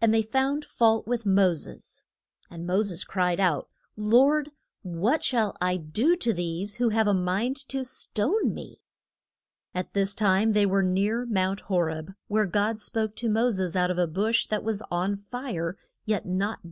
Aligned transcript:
And 0.00 0.14
they 0.14 0.22
found 0.22 0.64
fault 0.64 1.08
with 1.08 1.26
Mo 1.26 1.52
ses. 1.52 2.04
And 2.48 2.68
Mo 2.68 2.84
ses 2.84 3.04
cried 3.04 3.40
out, 3.40 3.68
Lord, 3.96 4.52
what 4.82 5.24
shall 5.24 5.56
I 5.60 5.76
do 5.76 6.14
to 6.14 6.32
these, 6.32 6.76
who 6.76 6.90
have 6.90 7.08
a 7.08 7.12
mind 7.12 7.56
to 7.70 7.82
stone 7.82 8.54
me? 8.54 8.80
At 9.74 9.92
this 9.92 10.14
time 10.14 10.52
they 10.52 10.66
were 10.66 10.84
near 10.84 11.26
Mount 11.28 11.62
Ho 11.62 11.80
reb, 11.80 12.14
where 12.28 12.46
God 12.46 12.80
spoke 12.80 13.16
to 13.16 13.28
Mo 13.28 13.50
ses 13.50 13.74
out 13.74 13.90
of 13.90 13.98
a 13.98 14.06
bush 14.06 14.46
that 14.46 14.62
was 14.62 14.82
on 14.88 15.16
fire, 15.16 15.76
yet 16.04 16.24
not 16.24 16.58
burnt. 16.62 16.64